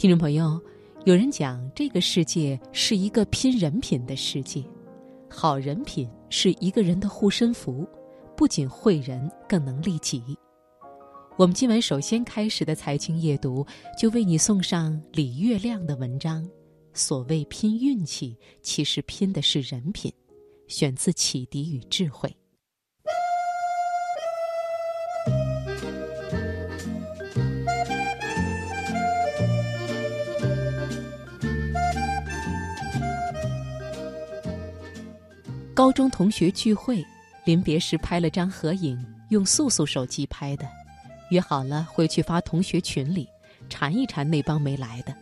[0.00, 0.58] 听众朋友，
[1.04, 4.64] 有人讲这个世界是一个拼人品的世界，
[5.28, 7.86] 好人品是一个人的护身符，
[8.34, 10.22] 不仅惠人，更能利己。
[11.36, 13.62] 我们今晚首先开始的财经夜读，
[13.98, 16.48] 就为你送上李月亮的文章。
[16.94, 20.10] 所谓拼运气，其实拼的是人品。
[20.66, 22.26] 选自《启迪与智慧》。
[35.80, 37.02] 高中同学聚会，
[37.42, 40.68] 临别时拍了张合影，用素素手机拍的，
[41.30, 43.26] 约好了回去发同学群里，
[43.70, 45.16] 馋一馋那帮没来的。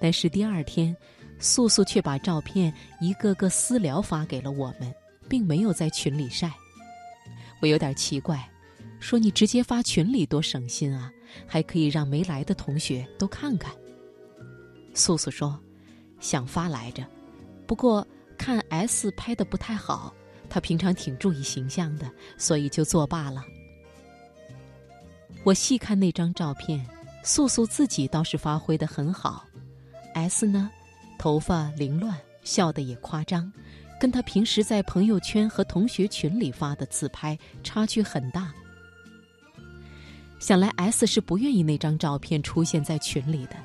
[0.00, 0.92] 但是第二天，
[1.38, 4.92] 素素却把照片一个个私聊发给了我们，
[5.28, 6.52] 并没有在群里晒。
[7.62, 8.44] 我有点奇怪，
[8.98, 11.12] 说你直接发群里多省心啊，
[11.46, 13.72] 还可以让没来的同学都看看。
[14.94, 15.56] 素素说，
[16.18, 17.06] 想发来着，
[17.68, 18.04] 不过。
[18.38, 20.14] 看 S 拍的不太好，
[20.48, 23.44] 他平常挺注意形象的，所以就作罢了。
[25.44, 26.84] 我细看那张照片，
[27.22, 29.44] 素素自己倒是发挥的很好
[30.14, 30.70] ，S 呢，
[31.18, 33.52] 头发凌乱，笑得也夸张，
[34.00, 38.52] 跟他平时在朋友圈和同学群里发的自拍差距很大。
[40.38, 43.56] 想来 S 是不愿意那张照片出现在群里的，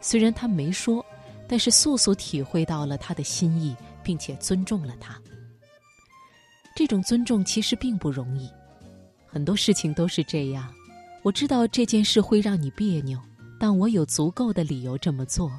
[0.00, 1.04] 虽然他没说，
[1.46, 3.76] 但是素素体会到了他的心意。
[4.02, 5.20] 并且尊重了他。
[6.74, 8.50] 这种尊重其实并不容易，
[9.26, 10.72] 很多事情都是这样。
[11.22, 13.18] 我知道这件事会让你别扭，
[13.60, 15.52] 但我有足够的理由这么做。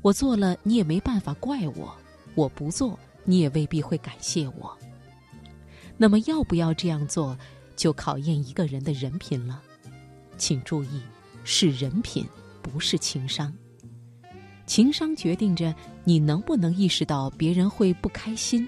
[0.00, 1.92] 我做了，你也没办法怪我；
[2.34, 4.76] 我不做，你也未必会感谢我。
[5.96, 7.36] 那么，要不要这样做，
[7.76, 9.62] 就考验一个人的人品了。
[10.36, 11.00] 请注意，
[11.42, 12.26] 是人品，
[12.62, 13.52] 不是情商。
[14.66, 18.66] 情商决定着你能不能意识到别人会不开心，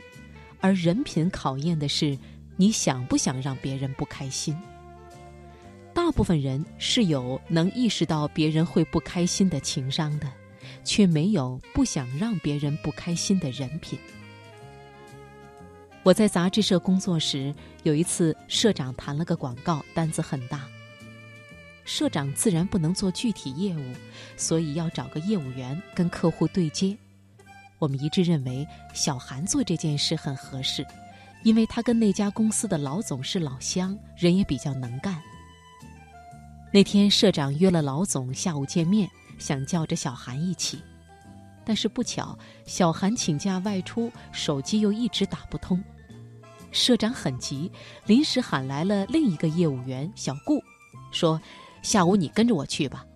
[0.60, 2.18] 而人品考验的是
[2.56, 4.56] 你想不想让别人不开心。
[5.94, 10.30] 大部分人是有能意识到别人会不开心的情商的，
[10.84, 13.98] 却没有不想让别人不开心的人品。
[16.02, 17.52] 我在杂志社工作时，
[17.82, 20.68] 有一次社长谈了个广告，单子很大。
[21.86, 23.92] 社长自然不能做具体业务，
[24.36, 26.94] 所以要找个业务员跟客户对接。
[27.78, 30.84] 我们一致认为小韩做这件事很合适，
[31.44, 35.22] 因为他跟那家公司的老总是老乡，人也比较能干。
[36.72, 39.08] 那天社长约了老总下午见面，
[39.38, 40.82] 想叫着小韩一起，
[41.64, 42.36] 但是不巧
[42.66, 45.82] 小韩请假外出，手机又一直打不通。
[46.72, 47.70] 社长很急，
[48.06, 50.60] 临时喊来了另一个业务员小顾，
[51.12, 51.40] 说。
[51.86, 53.06] 下午你跟着我去吧。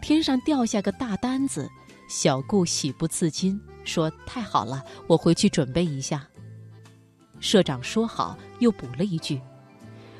[0.00, 1.68] 天上掉下个大单子，
[2.08, 6.26] 小顾喜不自禁，说：“太好了，我回去准备一下。”
[7.40, 9.38] 社长说好，又补了一句：“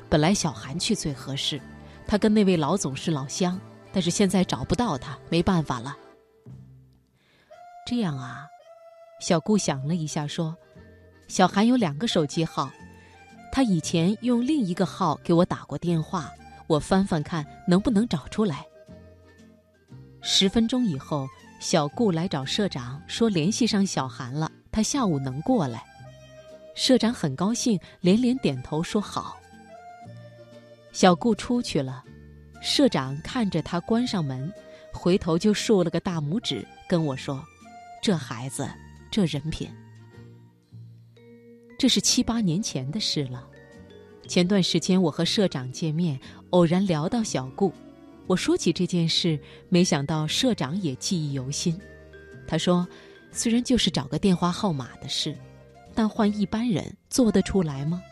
[0.09, 1.59] 本来小韩去最合适，
[2.05, 3.59] 他跟那位老总是老乡，
[3.91, 5.97] 但是现在找不到他，没办法了。”
[7.87, 8.45] 这样啊，
[9.19, 10.55] 小顾想了一下，说
[11.27, 12.69] ：“小韩有两个手机号，
[13.51, 16.31] 他以前用另一个号给我打过电话。”
[16.67, 18.65] 我翻翻看能不能找出来。
[20.21, 21.27] 十分钟以后，
[21.59, 25.83] 小顾来找社长说联系上小韩了，他下午能过来。
[26.75, 29.37] 社长很高兴，连连点头说好。
[30.91, 32.03] 小顾出去了，
[32.61, 34.51] 社长看着他关上门，
[34.93, 37.43] 回头就竖了个大拇指，跟我说
[38.01, 38.69] ：“这孩子，
[39.11, 39.69] 这人品。”
[41.77, 43.45] 这是七八年前的事了。
[44.27, 46.17] 前段时间我和社长见面，
[46.53, 47.73] 偶然聊到小顾，
[48.27, 51.79] 我说起这件事，没想到社长也记忆犹新。
[52.47, 52.87] 他说
[53.33, 55.35] ：“虽然就是找个电话号码的事，
[55.95, 58.03] 但换一般人做得出来吗？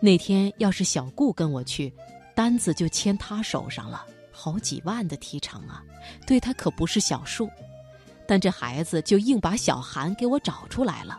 [0.00, 1.90] 那天要是小顾跟我去，
[2.34, 5.82] 单子就签他手上了，好几万的提成啊，
[6.26, 7.48] 对他可不是小数。
[8.28, 11.16] 但这孩子就硬把小韩给我找出来了，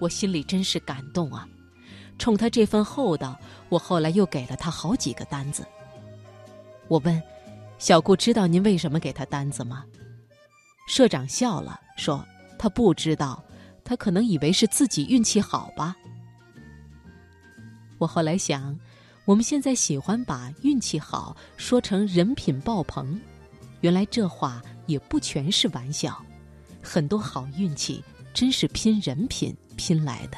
[0.00, 1.46] 我心里真是感动啊。”
[2.18, 3.38] 冲他这份厚道，
[3.68, 5.62] 我后来又给了他好几个单子。
[6.90, 7.22] 我问
[7.78, 9.84] 小顾：“知道您为什么给他单子吗？”
[10.88, 12.26] 社长笑了，说
[12.58, 13.40] ：“他不知道，
[13.84, 15.94] 他可能以为是自己运气好吧。”
[17.96, 18.76] 我后来想，
[19.24, 23.20] 我们现在喜欢把运气好说成人品爆棚，
[23.82, 26.20] 原来这话也不全是玩笑，
[26.82, 28.02] 很多好运气
[28.34, 30.36] 真是拼人品拼来的。